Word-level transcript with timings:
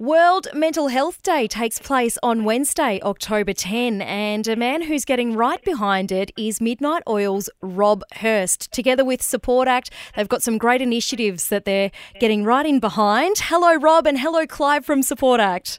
World 0.00 0.48
Mental 0.52 0.88
Health 0.88 1.22
Day 1.22 1.46
takes 1.46 1.78
place 1.78 2.18
on 2.20 2.42
Wednesday, 2.42 3.00
October 3.04 3.52
10, 3.52 4.02
and 4.02 4.48
a 4.48 4.56
man 4.56 4.82
who's 4.82 5.04
getting 5.04 5.34
right 5.34 5.62
behind 5.62 6.10
it 6.10 6.32
is 6.36 6.60
Midnight 6.60 7.04
Oil's 7.08 7.48
Rob 7.62 8.02
Hirst. 8.14 8.72
Together 8.72 9.04
with 9.04 9.22
Support 9.22 9.68
Act, 9.68 9.90
they've 10.16 10.28
got 10.28 10.42
some 10.42 10.58
great 10.58 10.82
initiatives 10.82 11.48
that 11.48 11.64
they're 11.64 11.92
getting 12.18 12.42
right 12.42 12.66
in 12.66 12.80
behind. 12.80 13.36
Hello, 13.38 13.76
Rob, 13.76 14.04
and 14.08 14.18
hello, 14.18 14.48
Clive 14.48 14.84
from 14.84 15.00
Support 15.00 15.38
Act. 15.38 15.78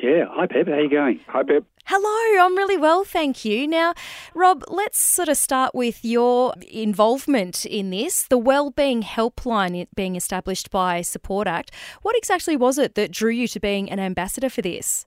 Yeah, 0.00 0.24
hi 0.28 0.46
Pip, 0.46 0.66
how 0.66 0.78
you 0.78 0.90
going? 0.90 1.20
Hi 1.28 1.42
Pip. 1.42 1.64
Hello, 1.86 2.44
I'm 2.44 2.56
really 2.56 2.76
well, 2.76 3.04
thank 3.04 3.44
you. 3.44 3.68
Now, 3.68 3.94
Rob, 4.34 4.64
let's 4.68 4.98
sort 4.98 5.28
of 5.28 5.36
start 5.36 5.74
with 5.74 6.04
your 6.04 6.54
involvement 6.68 7.64
in 7.66 7.90
this, 7.90 8.22
the 8.22 8.38
Wellbeing 8.38 9.02
Helpline 9.02 9.86
being 9.94 10.16
established 10.16 10.70
by 10.70 11.02
Support 11.02 11.46
Act. 11.46 11.70
What 12.02 12.16
exactly 12.16 12.56
was 12.56 12.78
it 12.78 12.94
that 12.96 13.12
drew 13.12 13.30
you 13.30 13.46
to 13.48 13.60
being 13.60 13.90
an 13.90 14.00
ambassador 14.00 14.48
for 14.48 14.62
this? 14.62 15.06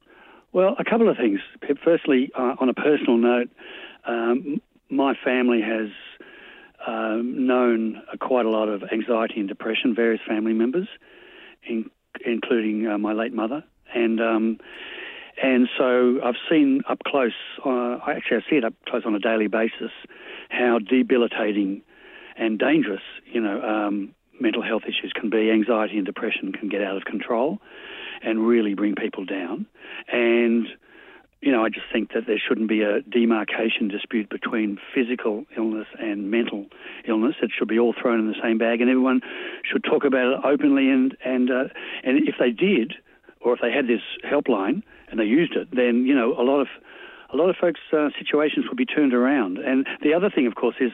Well, 0.54 0.76
a 0.80 0.84
couple 0.84 1.10
of 1.10 1.18
things. 1.18 1.40
Pip. 1.62 1.78
Firstly, 1.84 2.32
uh, 2.38 2.56
on 2.60 2.70
a 2.70 2.74
personal 2.74 3.18
note, 3.18 3.50
um, 4.06 4.62
my 4.90 5.16
family 5.16 5.62
has 5.62 5.90
um, 6.88 7.46
known 7.46 8.02
quite 8.22 8.46
a 8.46 8.50
lot 8.50 8.70
of 8.70 8.84
anxiety 8.92 9.40
and 9.40 9.50
depression, 9.50 9.94
various 9.94 10.22
family 10.26 10.54
members, 10.54 10.88
in, 11.68 11.90
including 12.26 12.88
uh, 12.88 12.98
my 12.98 13.14
late 13.14 13.34
mother. 13.34 13.64
And 13.94 14.22
um, 14.22 14.60
and 15.42 15.70
so 15.78 16.20
I've 16.24 16.36
seen 16.50 16.82
up 16.90 17.00
close, 17.06 17.32
uh, 17.64 18.00
actually, 18.08 18.38
I 18.38 18.50
see 18.50 18.56
it 18.58 18.64
up 18.64 18.74
close 18.88 19.04
on 19.06 19.14
a 19.14 19.20
daily 19.20 19.48
basis, 19.48 19.92
how 20.50 20.80
debilitating 20.80 21.84
and 22.38 22.58
dangerous, 22.58 23.02
you 23.32 23.42
know, 23.42 23.62
um, 23.62 24.16
mental 24.40 24.62
health 24.62 24.84
issues 24.84 25.12
can 25.14 25.30
be. 25.30 25.52
Anxiety 25.52 25.98
and 25.98 26.06
depression 26.06 26.54
can 26.54 26.70
get 26.70 26.82
out 26.82 26.98
of 26.98 27.06
control 27.06 27.60
and 28.24 28.48
really 28.48 28.74
bring 28.74 28.96
people 28.96 29.26
down. 29.26 29.68
And, 30.12 30.68
you 31.42 31.52
know, 31.52 31.64
I 31.64 31.70
just 31.70 31.86
think 31.92 32.14
that 32.14 32.26
there 32.26 32.40
shouldn't 32.40 32.68
be 32.68 32.82
a 32.82 33.02
demarcation 33.02 33.88
dispute 33.88 34.30
between 34.30 34.80
physical 34.94 35.46
illness 35.56 35.88
and 36.00 36.32
mental 36.32 36.66
illness. 37.08 37.36
It 37.42 37.52
should 37.58 37.68
be 37.68 37.78
all 37.78 37.94
thrown 38.00 38.20
in 38.20 38.28
the 38.28 38.40
same 38.42 38.58
bag, 38.58 38.82
and 38.82 38.90
everyone 38.90 39.22
should 39.64 39.84
talk 39.84 40.04
about 40.04 40.34
it 40.34 40.40
openly. 40.44 40.90
And 40.90 41.16
and 41.24 41.52
uh, 41.52 41.66
and 42.04 42.28
if 42.28 42.36
they 42.40 42.50
did, 42.50 42.94
or 43.42 43.54
if 43.54 43.60
they 43.62 43.72
had 43.72 43.88
this 43.88 44.02
helpline 44.26 44.84
and 45.10 45.20
they 45.20 45.26
used 45.26 45.56
it, 45.56 45.70
then 45.72 46.06
you 46.06 46.16
know 46.16 46.34
a 46.34 46.44
lot 46.44 46.60
of 46.60 46.68
a 47.34 47.36
lot 47.36 47.50
of 47.50 47.56
folks' 47.58 47.80
uh, 47.92 48.10
situations 48.18 48.66
would 48.70 48.78
be 48.78 48.86
turned 48.86 49.14
around. 49.14 49.58
And 49.58 49.86
the 50.02 50.14
other 50.14 50.30
thing, 50.30 50.48
of 50.48 50.56
course, 50.56 50.76
is 50.80 50.92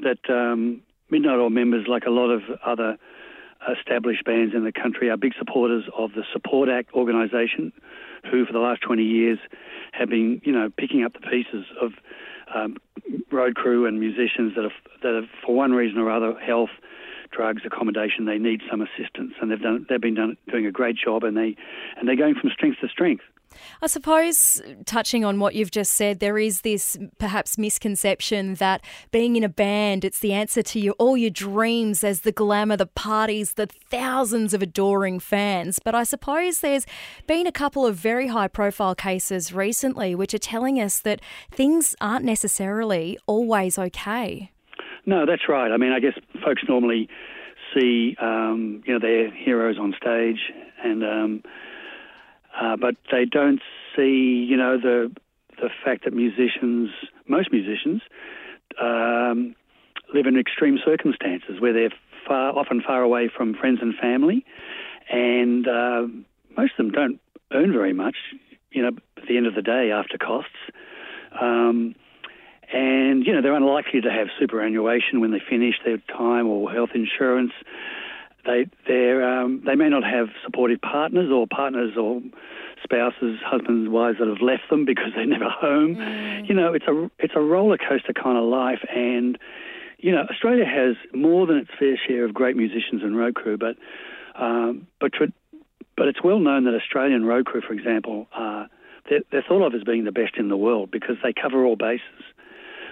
that 0.00 0.18
um, 0.30 0.80
Midnight 1.10 1.38
Oil 1.38 1.50
members, 1.50 1.86
like 1.88 2.04
a 2.06 2.10
lot 2.10 2.30
of 2.30 2.42
other 2.64 2.96
established 3.70 4.24
bands 4.24 4.54
in 4.54 4.64
the 4.64 4.72
country, 4.72 5.10
are 5.10 5.16
big 5.16 5.32
supporters 5.38 5.84
of 5.96 6.12
the 6.12 6.24
Support 6.32 6.68
Act 6.68 6.92
organisation, 6.94 7.72
who 8.30 8.46
for 8.46 8.52
the 8.52 8.58
last 8.58 8.80
20 8.82 9.02
years 9.02 9.38
have 9.92 10.08
been, 10.08 10.40
you 10.44 10.52
know, 10.52 10.70
picking 10.76 11.04
up 11.04 11.12
the 11.12 11.20
pieces 11.20 11.66
of 11.80 11.92
um, 12.54 12.76
road 13.30 13.54
crew 13.54 13.86
and 13.86 14.00
musicians 14.00 14.54
that 14.54 14.62
have, 14.62 14.72
that 15.02 15.14
have, 15.14 15.28
for 15.44 15.54
one 15.54 15.72
reason 15.72 15.98
or 15.98 16.10
other, 16.10 16.38
health, 16.38 16.70
drugs, 17.34 17.62
accommodation, 17.64 18.24
they 18.24 18.38
need 18.38 18.60
some 18.70 18.80
assistance, 18.80 19.34
and 19.40 19.50
they've 19.50 19.60
done 19.60 19.86
they've 19.88 20.00
been 20.00 20.14
done, 20.14 20.36
doing 20.50 20.66
a 20.66 20.72
great 20.72 20.96
job, 20.96 21.24
and 21.24 21.36
they 21.36 21.56
and 21.96 22.08
they're 22.08 22.16
going 22.16 22.34
from 22.34 22.50
strength 22.50 22.80
to 22.80 22.88
strength. 22.88 23.24
I 23.82 23.86
suppose, 23.86 24.62
touching 24.84 25.24
on 25.24 25.38
what 25.38 25.54
you've 25.54 25.70
just 25.70 25.94
said, 25.94 26.20
there 26.20 26.38
is 26.38 26.62
this 26.62 26.96
perhaps 27.18 27.58
misconception 27.58 28.54
that 28.54 28.82
being 29.10 29.36
in 29.36 29.44
a 29.44 29.48
band, 29.48 30.04
it's 30.04 30.18
the 30.18 30.32
answer 30.32 30.62
to 30.62 30.80
your, 30.80 30.94
all 30.98 31.16
your 31.16 31.30
dreams. 31.30 32.00
There's 32.00 32.20
the 32.20 32.32
glamour, 32.32 32.76
the 32.76 32.86
parties, 32.86 33.54
the 33.54 33.66
thousands 33.66 34.54
of 34.54 34.62
adoring 34.62 35.20
fans. 35.20 35.78
But 35.78 35.94
I 35.94 36.04
suppose 36.04 36.60
there's 36.60 36.86
been 37.26 37.46
a 37.46 37.52
couple 37.52 37.86
of 37.86 37.96
very 37.96 38.28
high 38.28 38.48
profile 38.48 38.94
cases 38.94 39.52
recently 39.52 40.14
which 40.14 40.34
are 40.34 40.38
telling 40.38 40.80
us 40.80 41.00
that 41.00 41.20
things 41.50 41.94
aren't 42.00 42.24
necessarily 42.24 43.18
always 43.26 43.78
okay. 43.78 44.50
No, 45.06 45.26
that's 45.26 45.48
right. 45.48 45.70
I 45.70 45.76
mean, 45.76 45.92
I 45.92 46.00
guess 46.00 46.14
folks 46.44 46.62
normally 46.68 47.08
see, 47.74 48.16
um, 48.20 48.82
you 48.86 48.94
know, 48.94 48.98
their 48.98 49.30
heroes 49.30 49.76
on 49.78 49.94
stage, 50.00 50.52
and 50.82 51.04
um, 51.04 51.42
uh, 52.58 52.76
but 52.76 52.96
they 53.10 53.24
don't 53.24 53.60
see, 53.96 54.46
you 54.48 54.56
know, 54.56 54.78
the 54.78 55.14
the 55.60 55.68
fact 55.84 56.04
that 56.04 56.12
musicians, 56.12 56.90
most 57.28 57.52
musicians, 57.52 58.02
um, 58.80 59.54
live 60.12 60.26
in 60.26 60.38
extreme 60.38 60.78
circumstances 60.84 61.60
where 61.60 61.72
they're 61.72 61.92
far, 62.26 62.56
often 62.58 62.80
far 62.80 63.02
away 63.02 63.28
from 63.34 63.54
friends 63.54 63.78
and 63.82 63.94
family, 63.94 64.44
and 65.10 65.68
uh, 65.68 66.06
most 66.56 66.72
of 66.72 66.76
them 66.78 66.90
don't 66.90 67.20
earn 67.52 67.72
very 67.72 67.92
much, 67.92 68.16
you 68.70 68.82
know, 68.82 68.88
at 69.16 69.28
the 69.28 69.36
end 69.36 69.46
of 69.46 69.54
the 69.54 69.62
day 69.62 69.90
after 69.92 70.18
costs. 70.18 70.50
Um, 71.40 71.94
and 72.72 73.26
you 73.26 73.32
know 73.32 73.42
they're 73.42 73.54
unlikely 73.54 74.00
to 74.02 74.10
have 74.10 74.28
superannuation 74.38 75.20
when 75.20 75.30
they 75.30 75.40
finish 75.40 75.74
their 75.84 75.98
time 76.08 76.46
or 76.46 76.70
health 76.70 76.90
insurance. 76.94 77.52
They 78.44 78.66
they 78.86 79.12
um, 79.12 79.62
they 79.64 79.74
may 79.74 79.88
not 79.88 80.04
have 80.04 80.28
supportive 80.44 80.80
partners 80.80 81.30
or 81.32 81.46
partners 81.46 81.96
or 81.96 82.20
spouses, 82.82 83.38
husbands, 83.44 83.88
wives 83.88 84.18
that 84.18 84.28
have 84.28 84.42
left 84.42 84.68
them 84.68 84.84
because 84.84 85.12
they're 85.16 85.26
never 85.26 85.48
home. 85.48 85.96
Mm. 85.96 86.48
You 86.48 86.54
know, 86.54 86.74
it's 86.74 86.86
a 86.86 87.10
it's 87.18 87.34
a 87.36 87.40
roller 87.40 87.78
coaster 87.78 88.12
kind 88.12 88.36
of 88.36 88.44
life, 88.44 88.84
and 88.94 89.38
you 89.98 90.12
know 90.12 90.26
Australia 90.30 90.64
has 90.64 90.96
more 91.14 91.46
than 91.46 91.56
its 91.56 91.70
fair 91.78 91.96
share 91.96 92.24
of 92.24 92.34
great 92.34 92.56
musicians 92.56 93.02
and 93.02 93.16
road 93.16 93.34
crew, 93.34 93.56
but 93.56 93.76
um, 94.34 94.86
but 95.00 95.12
but 95.96 96.08
it's 96.08 96.22
well 96.22 96.40
known 96.40 96.64
that 96.64 96.74
Australian 96.74 97.24
road 97.24 97.46
crew, 97.46 97.60
for 97.60 97.72
example, 97.72 98.26
they're, 99.08 99.20
they're 99.30 99.44
thought 99.46 99.64
of 99.66 99.74
as 99.74 99.84
being 99.84 100.04
the 100.04 100.12
best 100.12 100.36
in 100.36 100.48
the 100.48 100.56
world 100.56 100.90
because 100.90 101.16
they 101.22 101.32
cover 101.32 101.64
all 101.64 101.76
bases. 101.76 102.24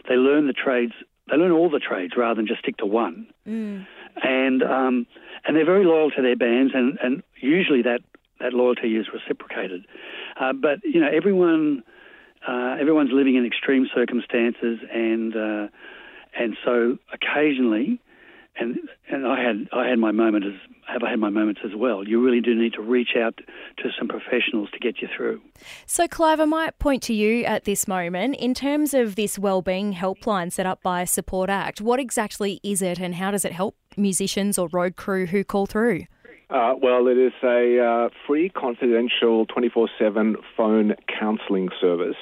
They 0.08 0.14
learn 0.14 0.46
the 0.46 0.52
trades. 0.52 0.92
They 1.30 1.36
learn 1.36 1.52
all 1.52 1.70
the 1.70 1.78
trades 1.78 2.14
rather 2.16 2.34
than 2.34 2.46
just 2.46 2.60
stick 2.60 2.76
to 2.78 2.86
one. 2.86 3.26
Mm. 3.46 3.86
And 4.22 4.62
um, 4.62 5.06
and 5.44 5.56
they're 5.56 5.64
very 5.64 5.84
loyal 5.84 6.10
to 6.12 6.22
their 6.22 6.36
bands, 6.36 6.72
and, 6.74 6.98
and 7.02 7.22
usually 7.40 7.82
that, 7.82 8.00
that 8.40 8.52
loyalty 8.52 8.96
is 8.96 9.06
reciprocated. 9.12 9.84
Uh, 10.40 10.52
but 10.52 10.78
you 10.84 11.00
know, 11.00 11.08
everyone 11.08 11.82
uh, 12.46 12.76
everyone's 12.80 13.10
living 13.12 13.36
in 13.36 13.46
extreme 13.46 13.88
circumstances, 13.94 14.78
and 14.92 15.36
uh, 15.36 15.68
and 16.38 16.56
so 16.64 16.98
occasionally, 17.12 18.00
and 18.58 18.78
and 19.08 19.26
I 19.26 19.42
had 19.42 19.68
I 19.72 19.88
had 19.88 19.98
my 19.98 20.12
moment 20.12 20.44
as 20.44 20.52
have 20.88 21.02
I 21.02 21.10
had 21.10 21.18
my 21.18 21.30
moments 21.30 21.60
as 21.64 21.72
well. 21.76 22.06
You 22.06 22.22
really 22.22 22.40
do 22.40 22.54
need 22.54 22.74
to 22.74 22.82
reach 22.82 23.10
out 23.16 23.38
to 23.78 23.90
some 23.98 24.08
professionals 24.08 24.68
to 24.72 24.78
get 24.78 25.00
you 25.00 25.08
through. 25.16 25.40
So, 25.86 26.08
Clive, 26.08 26.40
I 26.40 26.44
might 26.44 26.78
point 26.78 27.02
to 27.04 27.14
you 27.14 27.44
at 27.44 27.64
this 27.64 27.86
moment 27.86 28.36
in 28.36 28.52
terms 28.52 28.92
of 28.94 29.14
this 29.14 29.38
wellbeing 29.38 29.94
helpline 29.94 30.52
set 30.52 30.66
up 30.66 30.82
by 30.82 31.04
Support 31.04 31.50
Act. 31.50 31.80
What 31.80 32.00
exactly 32.00 32.60
is 32.62 32.82
it, 32.82 32.98
and 32.98 33.14
how 33.14 33.30
does 33.30 33.44
it 33.44 33.52
help 33.52 33.76
musicians 33.96 34.58
or 34.58 34.68
road 34.72 34.96
crew 34.96 35.26
who 35.26 35.44
call 35.44 35.66
through? 35.66 36.04
Uh, 36.50 36.74
well, 36.82 37.06
it 37.06 37.16
is 37.16 37.32
a 37.42 37.80
uh, 37.80 38.08
free, 38.26 38.50
confidential, 38.50 39.46
24 39.46 39.88
7 39.98 40.36
phone 40.56 40.94
counselling 41.08 41.70
service. 41.80 42.16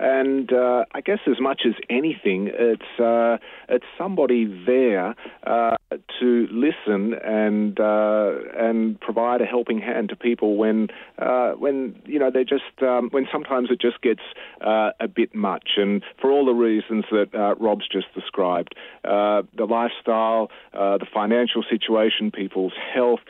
And 0.00 0.50
uh, 0.50 0.86
I 0.94 1.02
guess 1.02 1.18
as 1.30 1.38
much 1.38 1.62
as 1.66 1.74
anything, 1.90 2.50
it's 2.54 2.98
uh, 2.98 3.36
it's 3.68 3.84
somebody 3.98 4.46
there 4.66 5.14
uh, 5.46 5.76
to 6.18 6.48
listen 6.50 7.12
and 7.22 7.78
uh, 7.78 8.32
and 8.56 8.98
provide 8.98 9.42
a 9.42 9.44
helping 9.44 9.78
hand 9.78 10.08
to 10.08 10.16
people 10.16 10.56
when 10.56 10.88
uh, 11.18 11.50
when 11.52 12.00
you 12.06 12.18
know 12.18 12.30
they 12.30 12.44
just 12.44 12.80
um, 12.80 13.10
when 13.10 13.28
sometimes 13.30 13.68
it 13.70 13.78
just 13.78 14.00
gets 14.00 14.22
uh, 14.62 14.92
a 15.00 15.06
bit 15.06 15.34
much, 15.34 15.72
and 15.76 16.02
for 16.18 16.30
all 16.30 16.46
the 16.46 16.52
reasons 16.52 17.04
that 17.10 17.56
Rob's 17.60 17.86
just 17.86 18.06
described, 18.14 18.74
the 19.02 19.66
lifestyle, 19.68 20.50
the 20.72 21.06
financial 21.12 21.62
situation, 21.68 22.30
people's 22.30 22.72
health, 22.94 23.20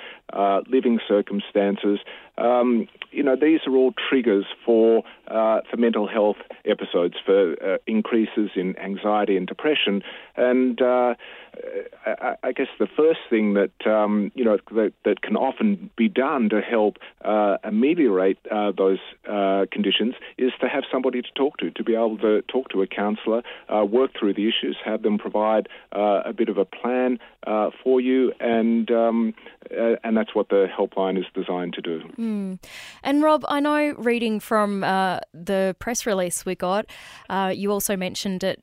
living 0.69 1.01
circumstances. 1.09 1.99
Um, 2.41 2.89
you 3.13 3.23
know, 3.23 3.37
these 3.37 3.61
are 3.67 3.77
all 3.77 3.93
triggers 4.09 4.47
for 4.65 5.03
uh, 5.29 5.61
for 5.71 5.77
mental 5.77 6.09
health 6.09 6.39
episodes, 6.65 7.15
for 7.25 7.53
uh, 7.63 7.79
increases 7.87 8.51
in 8.57 8.77
anxiety 8.79 9.37
and 9.37 9.47
depression, 9.47 10.03
and 10.37 10.81
uh, 10.81 11.15
I, 12.07 12.37
I, 12.43 12.53
guess 12.53 12.69
the 12.79 12.87
first 12.87 13.21
thing 13.29 13.55
that 13.55 13.87
um, 13.87 14.33
you 14.35 14.45
know 14.45 14.59
that, 14.73 14.93
that, 15.05 15.23
can 15.23 15.37
often 15.37 15.91
be 15.97 16.09
done 16.09 16.49
to 16.51 16.61
help 16.61 16.97
uh, 17.25 17.59
ameliorate 17.65 18.39
uh, 18.51 18.73
those 18.77 18.99
uh, 19.29 19.67
conditions 19.71 20.15
is 20.39 20.53
to 20.61 20.69
have 20.69 20.85
somebody 20.91 21.23
to 21.23 21.31
talk 21.35 21.59
to, 21.59 21.71
to 21.73 21.85
be 21.85 21.95
able 21.95 22.19
to 22.19 22.43
talk 22.43 22.69
to 22.71 22.83
a 22.83 22.87
counsellor, 22.87 23.43
work 23.85 24.13
through 24.19 24.35
the 24.35 24.49
issues, 24.49 24.77
have 24.85 25.03
them 25.03 25.19
provide 25.19 25.69
a 25.93 26.33
bit 26.33 26.49
of 26.49 26.59
a 26.59 26.65
plan 26.65 27.19
for 27.83 28.01
you, 28.01 28.33
and 28.41 28.91
um, 28.91 29.35
and 29.71 30.17
that's 30.17 30.35
what 30.35 30.49
the 30.49 30.67
helpline 30.77 31.19
is 31.19 31.27
designed 31.35 31.75
to 31.75 31.81
do. 31.81 32.01
Mm. 32.19 32.30
And 33.03 33.23
Rob, 33.23 33.45
I 33.49 33.61
know 33.61 33.95
reading 33.99 34.41
from 34.41 34.85
uh, 34.85 35.21
the 35.33 35.77
press 35.79 36.07
release 36.07 36.45
we 36.45 36.55
got, 36.55 36.87
uh, 37.29 37.53
you 37.55 37.71
also 37.71 37.97
mentioned 37.97 38.45
it 38.45 38.63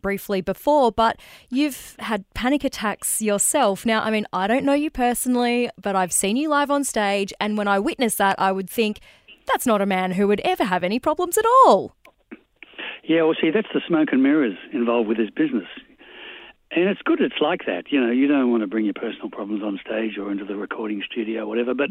briefly 0.00 0.40
before, 0.40 0.92
but 0.92 1.18
you've 1.50 1.96
had 1.98 2.24
panic 2.34 2.64
attacks 2.64 3.22
yourself. 3.22 3.86
Now, 3.86 4.02
I 4.02 4.10
mean, 4.10 4.26
I 4.32 4.46
don't 4.46 4.64
know 4.64 4.74
you 4.74 4.90
personally, 4.90 5.70
but 5.80 5.96
I've 5.96 6.12
seen 6.12 6.36
you 6.36 6.48
live 6.48 6.70
on 6.70 6.84
stage, 6.84 7.32
and 7.40 7.56
when 7.56 7.68
I 7.68 7.78
witness 7.78 8.16
that, 8.16 8.36
I 8.38 8.52
would 8.52 8.68
think 8.68 9.00
that's 9.46 9.66
not 9.66 9.80
a 9.80 9.86
man 9.86 10.12
who 10.12 10.28
would 10.28 10.40
ever 10.40 10.64
have 10.64 10.84
any 10.84 10.98
problems 10.98 11.38
at 11.38 11.46
all. 11.46 11.94
Yeah, 13.04 13.22
well, 13.22 13.36
see, 13.40 13.50
that's 13.50 13.68
the 13.72 13.80
smoke 13.86 14.08
and 14.12 14.22
mirrors 14.22 14.56
involved 14.72 15.08
with 15.08 15.16
this 15.16 15.30
business. 15.30 15.68
And 16.72 16.88
it's 16.88 17.00
good 17.02 17.20
it's 17.20 17.40
like 17.40 17.64
that. 17.66 17.84
You 17.90 18.00
know, 18.00 18.10
you 18.10 18.26
don't 18.26 18.50
want 18.50 18.62
to 18.62 18.66
bring 18.66 18.84
your 18.84 18.94
personal 18.94 19.30
problems 19.30 19.62
on 19.62 19.78
stage 19.86 20.18
or 20.18 20.32
into 20.32 20.44
the 20.44 20.56
recording 20.56 21.02
studio 21.08 21.42
or 21.42 21.46
whatever. 21.46 21.74
But 21.74 21.90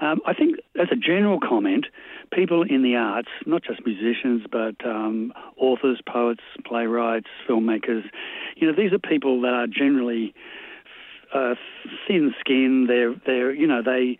um, 0.00 0.20
I 0.26 0.34
think, 0.34 0.56
as 0.80 0.88
a 0.90 0.96
general 0.96 1.38
comment, 1.40 1.86
people 2.32 2.62
in 2.62 2.82
the 2.82 2.96
arts, 2.96 3.28
not 3.46 3.62
just 3.62 3.84
musicians, 3.84 4.42
but 4.50 4.76
um, 4.84 5.32
authors, 5.56 6.00
poets, 6.06 6.42
playwrights, 6.66 7.28
filmmakers, 7.48 8.04
you 8.56 8.66
know, 8.66 8.74
these 8.76 8.92
are 8.92 8.98
people 8.98 9.40
that 9.42 9.52
are 9.52 9.66
generally 9.66 10.34
uh, 11.34 11.54
thin-skinned. 12.06 12.88
They're, 12.88 13.14
they're, 13.26 13.52
you 13.52 13.66
know, 13.66 13.82
they, 13.82 14.18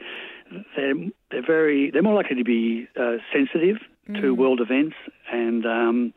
they're, 0.76 0.94
they're 1.30 1.46
very, 1.46 1.90
they're 1.90 2.02
more 2.02 2.14
likely 2.14 2.36
to 2.36 2.44
be 2.44 2.88
uh, 2.98 3.16
sensitive 3.32 3.78
mm. 4.08 4.20
to 4.20 4.34
world 4.34 4.60
events 4.60 4.96
and. 5.32 5.66
Um, 5.66 6.14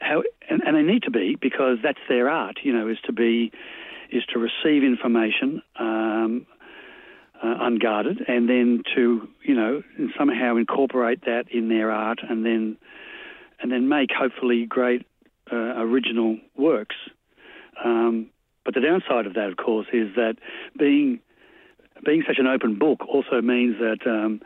how, 0.00 0.22
and, 0.50 0.60
and 0.66 0.76
they 0.76 0.82
need 0.82 1.04
to 1.04 1.10
be 1.10 1.36
because 1.40 1.78
that's 1.82 2.00
their 2.08 2.28
art. 2.28 2.58
You 2.62 2.72
know, 2.72 2.88
is 2.88 2.98
to 3.04 3.12
be, 3.12 3.52
is 4.10 4.22
to 4.32 4.38
receive 4.38 4.82
information 4.82 5.62
um, 5.78 6.46
uh, 7.44 7.56
unguarded, 7.60 8.20
and 8.26 8.48
then 8.48 8.82
to 8.94 9.28
you 9.42 9.54
know 9.54 9.82
somehow 10.18 10.56
incorporate 10.56 11.24
that 11.26 11.44
in 11.50 11.68
their 11.68 11.90
art, 11.90 12.20
and 12.28 12.44
then 12.44 12.76
and 13.60 13.70
then 13.70 13.88
make 13.88 14.10
hopefully 14.16 14.66
great 14.66 15.06
uh, 15.52 15.56
original 15.82 16.38
works. 16.56 16.96
Um, 17.84 18.30
but 18.64 18.74
the 18.74 18.80
downside 18.80 19.26
of 19.26 19.34
that, 19.34 19.50
of 19.50 19.56
course, 19.56 19.86
is 19.92 20.14
that 20.16 20.36
being 20.78 21.20
being 22.04 22.22
such 22.26 22.38
an 22.38 22.46
open 22.46 22.78
book 22.78 23.00
also 23.06 23.40
means 23.40 23.76
that 23.78 24.06
um, 24.06 24.40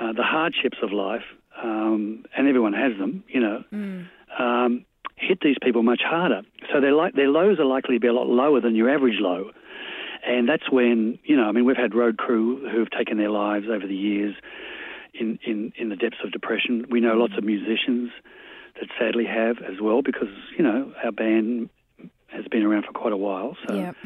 uh, 0.00 0.12
the 0.12 0.22
hardships 0.22 0.78
of 0.82 0.92
life, 0.92 1.24
um, 1.62 2.24
and 2.36 2.48
everyone 2.48 2.74
has 2.74 2.96
them, 2.98 3.24
you 3.28 3.40
know, 3.40 3.64
mm 3.72 4.06
um, 4.38 4.84
hit 5.16 5.40
these 5.42 5.56
people 5.62 5.82
much 5.82 6.00
harder. 6.04 6.42
So 6.72 6.80
their, 6.80 6.94
li- 6.94 7.12
their 7.14 7.28
lows 7.28 7.58
are 7.58 7.64
likely 7.64 7.96
to 7.96 8.00
be 8.00 8.08
a 8.08 8.12
lot 8.12 8.28
lower 8.28 8.60
than 8.60 8.74
your 8.74 8.88
average 8.88 9.18
low. 9.18 9.50
And 10.30 10.48
that's 10.48 10.70
when, 10.70 11.18
you 11.24 11.36
know, 11.36 11.48
I 11.48 11.52
mean, 11.52 11.64
we've 11.64 11.76
had 11.76 11.92
road 11.92 12.16
crew 12.16 12.68
who've 12.70 12.90
taken 12.90 13.18
their 13.18 13.30
lives 13.30 13.66
over 13.68 13.84
the 13.84 13.96
years 13.96 14.36
in, 15.12 15.40
in, 15.44 15.72
in 15.76 15.88
the 15.88 15.96
depths 15.96 16.18
of 16.22 16.30
depression. 16.30 16.86
We 16.88 17.00
know 17.00 17.14
lots 17.14 17.32
of 17.36 17.42
musicians 17.42 18.10
that 18.78 18.88
sadly 18.96 19.26
have 19.26 19.56
as 19.58 19.80
well 19.80 20.02
because, 20.02 20.28
you 20.56 20.62
know, 20.62 20.94
our 21.02 21.10
band 21.10 21.68
has 22.28 22.46
been 22.46 22.62
around 22.62 22.84
for 22.84 22.92
quite 22.92 23.12
a 23.12 23.16
while. 23.16 23.56
So, 23.66 23.74
yep. 23.74 23.96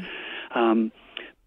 um, 0.54 0.92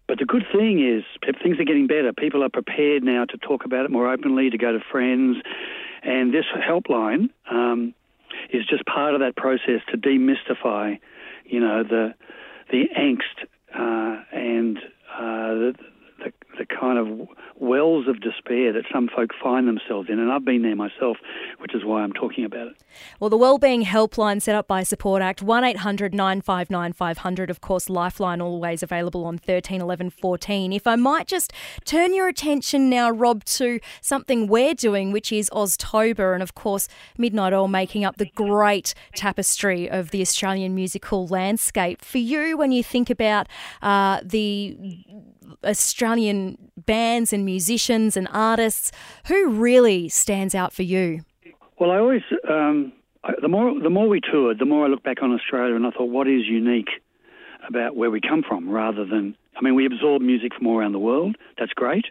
but 0.06 0.20
the 0.20 0.24
good 0.24 0.44
thing 0.52 0.78
is 0.78 1.02
things 1.42 1.58
are 1.58 1.64
getting 1.64 1.88
better. 1.88 2.12
People 2.12 2.44
are 2.44 2.48
prepared 2.48 3.02
now 3.02 3.24
to 3.24 3.36
talk 3.36 3.64
about 3.64 3.84
it 3.84 3.90
more 3.90 4.08
openly, 4.08 4.48
to 4.48 4.58
go 4.58 4.70
to 4.70 4.78
friends. 4.92 5.38
And 6.04 6.32
this 6.32 6.44
helpline 6.56 7.30
um, 7.50 7.94
is 8.50 8.64
just 8.64 8.86
part 8.86 9.14
of 9.14 9.20
that 9.20 9.34
process 9.34 9.80
to 9.90 9.98
demystify, 9.98 11.00
you 11.44 11.58
know, 11.58 11.82
the 11.82 12.14
the 12.70 12.84
angst 12.96 13.48
and 13.74 14.78
uh, 15.18 15.72
the, 16.18 16.32
the, 16.58 16.66
kind 16.66 16.98
of 16.98 17.28
wells 17.56 18.06
of 18.08 18.20
despair 18.20 18.72
that 18.72 18.84
some 18.92 19.08
folk 19.08 19.30
find 19.42 19.66
themselves 19.66 20.08
in. 20.08 20.18
And 20.18 20.30
I've 20.30 20.44
been 20.44 20.62
there 20.62 20.76
myself, 20.76 21.16
which 21.58 21.74
is 21.74 21.84
why 21.84 22.02
I'm 22.02 22.12
talking 22.12 22.44
about 22.44 22.68
it. 22.68 22.76
Well, 23.20 23.30
the 23.30 23.36
Wellbeing 23.36 23.84
Helpline 23.84 24.42
set 24.42 24.54
up 24.54 24.66
by 24.66 24.82
Support 24.82 25.22
Act, 25.22 25.42
800 25.42 26.14
959 26.14 26.92
500. 26.92 27.50
Of 27.50 27.60
course, 27.60 27.88
Lifeline 27.88 28.40
always 28.40 28.82
available 28.82 29.24
on 29.24 29.38
13 29.38 29.80
11 29.80 30.10
14. 30.10 30.72
If 30.72 30.86
I 30.86 30.96
might 30.96 31.26
just 31.26 31.52
turn 31.84 32.14
your 32.14 32.28
attention 32.28 32.90
now, 32.90 33.10
Rob, 33.10 33.44
to 33.44 33.80
something 34.00 34.46
we're 34.46 34.74
doing, 34.74 35.12
which 35.12 35.32
is 35.32 35.50
Oztober. 35.50 36.34
And 36.34 36.42
of 36.42 36.54
course, 36.54 36.88
Midnight 37.16 37.52
Oil 37.52 37.68
making 37.68 38.04
up 38.04 38.16
the 38.16 38.30
great 38.34 38.94
tapestry 39.14 39.88
of 39.88 40.10
the 40.10 40.20
Australian 40.20 40.74
musical 40.74 41.26
landscape. 41.26 42.04
For 42.04 42.18
you, 42.18 42.56
when 42.56 42.72
you 42.72 42.82
think 42.82 43.10
about 43.10 43.48
uh, 43.82 44.20
the 44.22 44.76
Australian 45.64 46.56
bands 46.76 47.32
and 47.32 47.44
musicians 47.44 48.16
and 48.16 48.28
artists, 48.32 48.92
who 49.26 49.50
really 49.50 50.08
stands 50.08 50.54
out 50.54 50.72
for 50.72 50.82
you? 50.82 51.20
Well, 51.78 51.90
I 51.90 51.98
always 51.98 52.22
um, 52.48 52.92
the 53.40 53.48
more 53.48 53.78
the 53.80 53.90
more 53.90 54.08
we 54.08 54.20
toured, 54.20 54.58
the 54.58 54.64
more 54.64 54.84
I 54.84 54.88
look 54.88 55.02
back 55.02 55.22
on 55.22 55.32
Australia 55.32 55.74
and 55.74 55.86
I 55.86 55.90
thought, 55.90 56.06
what 56.06 56.28
is 56.28 56.46
unique 56.46 56.90
about 57.68 57.96
where 57.96 58.10
we 58.10 58.20
come 58.20 58.42
from, 58.46 58.68
rather 58.68 59.04
than 59.04 59.36
I 59.56 59.60
mean, 59.62 59.74
we 59.74 59.86
absorb 59.86 60.22
music 60.22 60.54
from 60.54 60.66
all 60.66 60.78
around 60.78 60.92
the 60.92 60.98
world. 60.98 61.36
That's 61.58 61.72
great, 61.72 62.06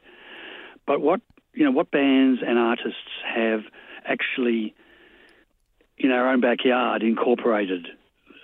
but 0.85 1.01
what 1.01 1.21
you 1.53 1.63
know, 1.63 1.71
what 1.71 1.89
bands 1.91 2.41
and 2.45 2.59
artists 2.59 3.23
have 3.25 3.61
actually 4.05 4.75
in 5.97 6.11
our 6.11 6.31
own 6.31 6.39
backyard 6.39 7.01
incorporated 7.01 7.87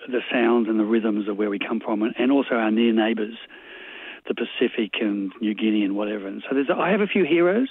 the 0.08 0.20
sounds 0.30 0.68
and 0.68 0.78
the 0.78 0.84
rhythms 0.84 1.28
of 1.28 1.36
where 1.36 1.48
we 1.48 1.58
come 1.58 1.80
from, 1.80 2.02
and, 2.02 2.14
and 2.18 2.32
also 2.32 2.54
our 2.54 2.70
near 2.70 2.92
neighbours 2.92 3.36
the 4.28 4.34
Pacific 4.34 4.94
and 5.00 5.32
New 5.40 5.54
Guinea 5.54 5.84
and 5.84 5.96
whatever. 5.96 6.26
And 6.26 6.42
so 6.48 6.54
there's, 6.54 6.68
I 6.74 6.90
have 6.90 7.00
a 7.00 7.06
few 7.06 7.24
heroes, 7.24 7.68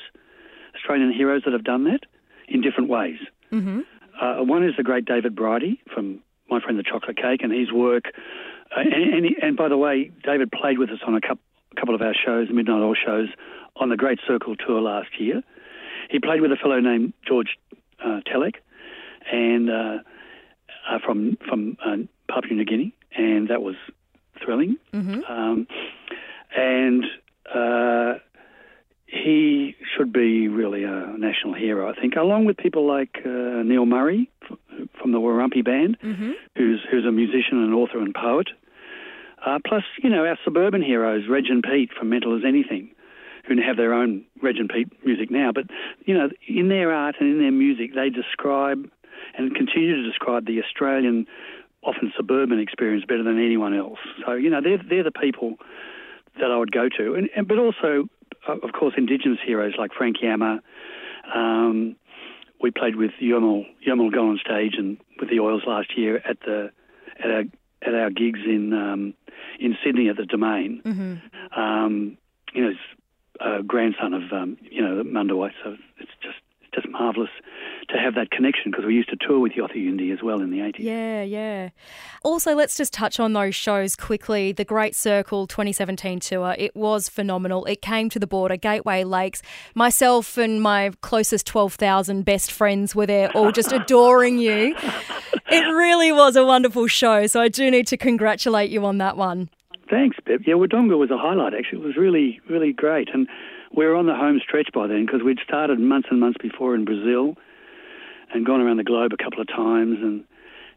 Australian 0.75 1.11
heroes 1.11 1.43
that 1.45 1.53
have 1.53 1.63
done 1.63 1.85
that 1.85 2.01
in 2.47 2.61
different 2.61 2.89
ways. 2.89 3.17
Mm-hmm. 3.51 3.81
Uh, 4.21 4.43
one 4.43 4.63
is 4.63 4.73
the 4.77 4.83
great 4.83 5.05
David 5.05 5.35
Bridie 5.35 5.81
from 5.93 6.19
My 6.49 6.59
Friend 6.59 6.77
the 6.77 6.83
Chocolate 6.83 7.17
Cake, 7.17 7.41
and 7.43 7.51
his 7.51 7.71
work. 7.71 8.05
Uh, 8.75 8.81
and, 8.81 9.25
and, 9.25 9.35
and, 9.41 9.57
by 9.57 9.67
the 9.67 9.77
way, 9.77 10.11
David 10.23 10.51
played 10.51 10.77
with 10.77 10.89
us 10.89 10.99
on 11.05 11.15
a 11.15 11.21
couple, 11.21 11.41
a 11.71 11.79
couple 11.79 11.95
of 11.95 12.01
our 12.01 12.13
shows, 12.13 12.47
Midnight 12.51 12.81
Oil 12.81 12.95
shows, 12.95 13.29
on 13.75 13.89
the 13.89 13.97
Great 13.97 14.19
Circle 14.27 14.55
tour 14.55 14.81
last 14.81 15.19
year. 15.19 15.41
He 16.09 16.19
played 16.19 16.41
with 16.41 16.51
a 16.51 16.55
fellow 16.55 16.79
named 16.79 17.13
George 17.27 17.57
uh, 18.03 18.21
Telek, 18.27 18.55
and 19.31 19.69
uh, 19.69 19.97
uh, 20.89 20.99
from 21.03 21.37
from 21.47 21.77
uh, 21.83 21.97
Papua 22.29 22.53
New 22.53 22.65
Guinea, 22.65 22.93
and 23.15 23.47
that 23.47 23.61
was 23.61 23.75
thrilling. 24.43 24.77
Mm-hmm. 24.93 25.31
Um, 25.31 25.67
and 26.83 27.03
uh, 27.53 28.19
he 29.05 29.75
should 29.95 30.11
be 30.11 30.47
really 30.47 30.83
a 30.83 31.13
national 31.17 31.53
hero, 31.53 31.89
I 31.89 31.99
think, 31.99 32.15
along 32.15 32.45
with 32.45 32.57
people 32.57 32.87
like 32.87 33.19
uh, 33.25 33.63
Neil 33.63 33.85
Murray 33.85 34.29
from 34.99 35.11
the 35.11 35.19
Warumpi 35.19 35.63
Band, 35.63 35.97
mm-hmm. 35.99 36.31
who's 36.57 36.81
who's 36.89 37.05
a 37.05 37.11
musician 37.11 37.63
and 37.63 37.73
author 37.73 37.99
and 37.99 38.13
poet. 38.13 38.49
Uh, 39.45 39.59
plus, 39.67 39.83
you 40.01 40.09
know, 40.09 40.25
our 40.25 40.39
suburban 40.45 40.81
heroes, 40.81 41.23
Reg 41.29 41.45
and 41.49 41.61
Pete 41.61 41.91
from 41.97 42.09
Mental 42.09 42.35
as 42.37 42.43
Anything, 42.47 42.89
who 43.45 43.61
have 43.61 43.75
their 43.75 43.93
own 43.93 44.23
Reg 44.41 44.55
and 44.57 44.69
Pete 44.69 44.87
music 45.05 45.29
now. 45.29 45.51
But, 45.53 45.65
you 46.05 46.13
know, 46.17 46.29
in 46.47 46.69
their 46.69 46.93
art 46.93 47.15
and 47.19 47.29
in 47.29 47.39
their 47.39 47.51
music, 47.51 47.93
they 47.93 48.09
describe 48.09 48.89
and 49.37 49.53
continue 49.53 49.95
to 50.01 50.09
describe 50.09 50.45
the 50.45 50.61
Australian, 50.63 51.27
often 51.83 52.13
suburban 52.15 52.59
experience 52.59 53.03
better 53.05 53.23
than 53.23 53.37
anyone 53.37 53.73
else. 53.73 53.99
So, 54.25 54.33
you 54.33 54.49
know, 54.49 54.61
they're, 54.61 54.81
they're 54.89 55.03
the 55.03 55.11
people 55.11 55.55
that 56.39 56.51
I 56.51 56.57
would 56.57 56.71
go 56.71 56.89
to, 56.97 57.15
and, 57.15 57.29
and 57.35 57.47
but 57.47 57.57
also, 57.57 58.09
uh, 58.47 58.57
of 58.63 58.73
course, 58.73 58.93
Indigenous 58.97 59.39
heroes 59.45 59.73
like 59.77 59.91
Frank 59.93 60.17
Yamma. 60.23 60.59
Um, 61.33 61.95
we 62.61 62.71
played 62.71 62.95
with 62.95 63.11
Yomel 63.21 63.65
Yomel 63.85 64.11
go 64.11 64.29
on 64.29 64.39
stage 64.43 64.75
and 64.77 64.97
with 65.19 65.29
the 65.29 65.39
Oils 65.39 65.63
last 65.67 65.97
year 65.97 66.21
at 66.27 66.39
the 66.41 66.71
at 67.19 67.29
our 67.29 67.43
at 67.81 67.93
our 67.93 68.09
gigs 68.09 68.39
in 68.45 68.73
um, 68.73 69.13
in 69.59 69.77
Sydney 69.83 70.09
at 70.09 70.17
the 70.17 70.25
Domain. 70.25 70.81
Mm-hmm. 70.83 71.59
Um, 71.59 72.17
you 72.53 72.63
know, 72.63 72.69
he's 72.69 72.77
a 73.39 73.63
grandson 73.63 74.13
of 74.13 74.23
um, 74.31 74.57
you 74.61 74.81
know 74.81 75.03
Mandawuy, 75.03 75.51
so 75.63 75.75
it's 75.99 76.11
just 76.21 76.37
just 76.73 76.87
marvellous 76.89 77.29
to 77.93 77.99
have 77.99 78.15
that 78.15 78.31
connection 78.31 78.71
because 78.71 78.85
we 78.85 78.93
used 78.93 79.09
to 79.09 79.15
tour 79.15 79.39
with 79.39 79.53
Yothu 79.53 79.75
Yindi 79.75 80.11
as 80.11 80.21
well 80.21 80.41
in 80.41 80.51
the 80.51 80.59
80s. 80.59 80.79
Yeah, 80.79 81.21
yeah. 81.23 81.69
Also, 82.23 82.55
let's 82.55 82.75
just 82.75 82.91
touch 82.91 83.19
on 83.19 83.33
those 83.33 83.55
shows 83.55 83.95
quickly. 83.95 84.51
The 84.51 84.65
Great 84.65 84.95
Circle 84.95 85.47
2017 85.47 86.19
tour, 86.19 86.55
it 86.57 86.75
was 86.75 87.07
phenomenal. 87.07 87.65
It 87.65 87.81
came 87.81 88.09
to 88.09 88.19
the 88.19 88.27
border, 88.27 88.57
Gateway 88.57 89.03
Lakes. 89.03 89.41
Myself 89.75 90.37
and 90.37 90.61
my 90.61 90.91
closest 91.01 91.47
12,000 91.47 92.23
best 92.23 92.51
friends 92.51 92.95
were 92.95 93.05
there, 93.05 93.29
all 93.31 93.51
just 93.51 93.71
adoring 93.71 94.39
you. 94.39 94.75
It 95.49 95.61
really 95.61 96.11
was 96.11 96.35
a 96.35 96.45
wonderful 96.45 96.87
show, 96.87 97.27
so 97.27 97.41
I 97.41 97.47
do 97.47 97.69
need 97.69 97.87
to 97.87 97.97
congratulate 97.97 98.71
you 98.71 98.85
on 98.85 98.97
that 98.97 99.17
one. 99.17 99.49
Thanks, 99.89 100.17
Pip. 100.25 100.41
Yeah, 100.47 100.55
Wodonga 100.55 100.97
was 100.97 101.11
a 101.11 101.17
highlight, 101.17 101.53
actually. 101.53 101.81
It 101.81 101.85
was 101.85 101.97
really, 101.97 102.41
really 102.49 102.73
great. 102.73 103.09
And 103.13 103.27
we 103.75 103.85
were 103.85 103.95
on 103.95 104.07
the 104.07 104.15
home 104.15 104.39
stretch 104.41 104.69
by 104.73 104.87
then 104.87 105.05
because 105.05 105.21
we'd 105.21 105.39
started 105.45 105.79
months 105.79 106.07
and 106.09 106.19
months 106.19 106.37
before 106.41 106.73
in 106.73 106.85
Brazil 106.85 107.35
and 108.33 108.45
gone 108.45 108.61
around 108.61 108.77
the 108.77 108.83
globe 108.83 109.11
a 109.13 109.23
couple 109.23 109.41
of 109.41 109.47
times, 109.47 109.99
and 110.01 110.23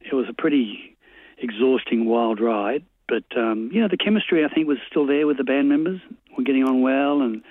it 0.01 0.15
was 0.15 0.27
a 0.29 0.33
pretty 0.33 0.97
exhausting, 1.39 2.07
wild 2.07 2.41
ride. 2.41 2.85
But 3.09 3.25
um, 3.37 3.71
you 3.73 3.81
know, 3.81 3.89
the 3.89 3.97
chemistry 3.97 4.45
I 4.45 4.49
think 4.49 4.67
was 4.67 4.79
still 4.89 5.07
there 5.07 5.27
with 5.27 5.37
the 5.37 5.45
band 5.45 5.69
members. 5.69 6.01
We're 6.37 6.45
getting 6.45 6.65
on 6.65 6.83
well, 6.83 7.23
and 7.23 7.43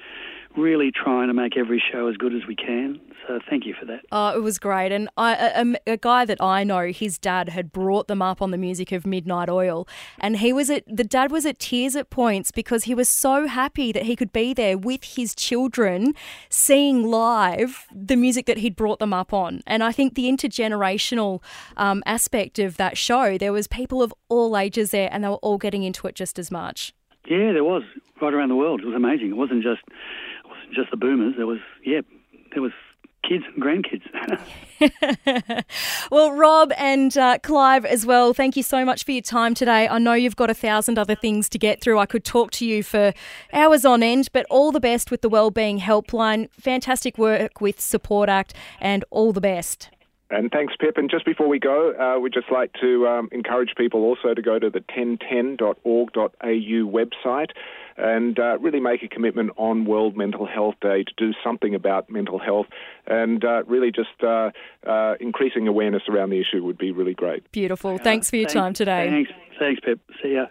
really 0.58 0.92
trying 0.92 1.28
to 1.28 1.34
make 1.34 1.58
every 1.58 1.82
show 1.92 2.08
as 2.08 2.16
good 2.18 2.34
as 2.34 2.46
we 2.48 2.56
can. 2.56 3.00
So 3.28 3.40
thank 3.50 3.66
you 3.66 3.74
for 3.78 3.86
that. 3.86 4.02
Oh, 4.12 4.36
it 4.36 4.42
was 4.42 4.60
great. 4.60 4.92
And 4.92 5.10
I, 5.18 5.36
a, 5.36 5.94
a, 5.94 5.98
guy 5.98 6.26
that 6.26 6.42
I 6.42 6.64
know, 6.64 6.92
his 6.92 7.18
dad 7.18 7.50
had 7.50 7.72
brought 7.72 8.08
them 8.08 8.22
up 8.22 8.42
on 8.42 8.52
the 8.52 8.58
music 8.58 8.92
of 8.92 9.06
Midnight 9.06 9.50
Oil, 9.50 9.88
and 10.20 10.38
he 10.38 10.54
was 10.54 10.70
at 10.70 10.84
the 10.88 11.04
dad 11.04 11.32
was 11.32 11.46
at 11.46 11.58
tears 11.60 11.96
at 11.96 12.10
points 12.10 12.52
because 12.52 12.84
he 12.84 12.94
was 12.94 13.10
so 13.10 13.48
happy 13.48 13.92
that 13.92 14.04
he 14.04 14.16
could 14.16 14.32
be 14.32 14.54
there 14.54 14.78
with 14.78 15.04
his 15.04 15.34
children, 15.34 16.14
seeing 16.50 17.04
live 17.04 17.88
the 17.94 18.16
music 18.16 18.46
that 18.46 18.58
he'd 18.58 18.76
brought 18.76 19.00
them 19.00 19.14
up 19.14 19.34
on. 19.34 19.62
And 19.66 19.84
I 19.84 19.92
think 19.92 20.14
the 20.14 20.26
intergenerational 20.26 21.42
um, 21.78 22.04
aspect 22.06 22.60
of 22.60 22.78
that 22.78 22.98
show, 22.98 23.38
there 23.38 23.54
was 23.54 23.68
people 23.68 24.04
of 24.04 24.14
all 24.30 24.58
ages 24.58 24.92
there, 24.92 25.10
and 25.12 25.24
they 25.24 25.30
were 25.30 25.36
all 25.36 25.58
getting 25.58 25.84
into 25.84 26.08
it 26.08 26.16
just 26.16 26.38
as 26.38 26.52
much. 26.52 26.94
Yeah, 27.28 27.54
there 27.54 27.64
was 27.64 27.82
right 28.22 28.34
around 28.34 28.50
the 28.50 28.56
world. 28.56 28.82
It 28.82 28.86
was 28.86 28.96
amazing. 28.96 29.30
It 29.30 29.38
wasn't 29.38 29.64
just 29.64 29.82
just 30.74 30.92
the 30.92 30.98
boomers. 30.98 31.36
There 31.38 31.48
was 31.48 31.60
yeah, 31.84 32.02
there 32.54 32.62
was 32.62 32.72
kids 33.28 33.44
and 33.54 33.64
grandkids. 33.64 34.04
well, 36.12 36.32
Rob 36.32 36.72
and 36.78 37.18
uh, 37.18 37.38
Clive 37.40 37.86
as 37.86 38.06
well, 38.06 38.34
thank 38.34 38.56
you 38.56 38.64
so 38.64 38.86
much 38.86 39.04
for 39.04 39.12
your 39.12 39.22
time 39.22 39.54
today. 39.54 39.88
I 39.88 39.98
know 39.98 40.14
you've 40.14 40.36
got 40.36 40.50
a 40.50 40.54
thousand 40.54 41.00
other 41.00 41.16
things 41.16 41.50
to 41.50 41.58
get 41.58 41.82
through. 41.82 42.00
I 42.00 42.06
could 42.06 42.24
talk 42.24 42.52
to 42.52 42.66
you 42.66 42.84
for 42.84 43.14
hours 43.54 43.86
on 43.86 44.04
end, 44.04 44.30
but 44.34 44.46
all 44.50 44.72
the 44.72 44.80
best 44.80 45.12
with 45.12 45.22
the 45.22 45.30
Wellbeing 45.30 45.80
Helpline. 45.80 46.50
Fantastic 46.52 47.18
work 47.18 47.62
with 47.62 47.80
Support 47.80 48.30
Act 48.30 48.54
and 48.80 49.04
all 49.10 49.32
the 49.34 49.42
best. 49.42 49.90
And 50.29 50.51
thanks, 50.51 50.74
Pip. 50.79 50.98
And 50.98 51.10
just 51.10 51.25
before 51.25 51.48
we 51.48 51.60
go, 51.60 51.94
uh, 51.94 52.20
we'd 52.20 52.34
just 52.34 52.51
like 52.51 52.74
to 52.82 53.08
um, 53.08 53.29
encourage 53.32 53.75
people 53.77 54.01
also 54.01 54.34
to 54.34 54.41
go 54.41 54.58
to 54.58 54.70
the 54.70 54.79
1010.org.au 54.79 56.25
website 56.44 57.50
and 57.98 58.39
uh, 58.39 58.58
really 58.60 58.79
make 58.79 59.03
a 59.03 59.08
commitment 59.08 59.51
on 59.55 59.86
World 59.86 60.17
Mental 60.17 60.46
Health 60.46 60.75
Day 60.82 61.03
to 61.03 61.13
do 61.15 61.34
something 61.44 61.75
about 61.75 62.10
mental 62.10 62.39
health 62.39 62.65
and 63.08 63.46
uh, 63.46 63.63
really 63.65 63.91
just 63.91 64.24
uh, 64.24 64.51
uh, 64.86 65.13
increasing 65.20 65.67
awareness 65.67 66.03
around 66.10 66.32
the 66.32 66.41
issue 66.41 66.63
would 66.63 66.77
be 66.77 66.91
really 66.91 67.13
great. 67.13 67.50
Beautiful. 67.51 67.98
Thanks 67.98 68.29
for 68.29 68.36
your 68.36 68.50
thanks, 68.50 68.53
time 68.53 68.74
today. 68.74 69.10
Thanks, 69.10 69.32
thanks, 69.60 69.82
Pip. 69.82 70.00
See 70.22 70.34
ya. 70.34 70.48